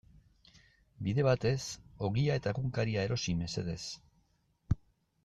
[1.07, 1.59] Bide batez
[2.09, 3.79] ogia eta egunkaria erosi mesedez.